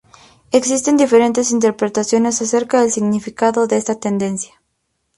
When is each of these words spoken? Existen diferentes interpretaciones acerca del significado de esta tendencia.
Existen 0.51 0.97
diferentes 0.97 1.51
interpretaciones 1.51 2.41
acerca 2.41 2.81
del 2.81 2.89
significado 2.91 3.67
de 3.67 3.77
esta 3.77 3.99
tendencia. 3.99 4.59